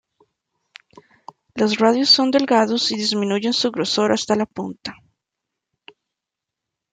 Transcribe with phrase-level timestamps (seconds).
[1.53, 4.95] Los radios son delgados y disminuyen su grosor hasta la punta.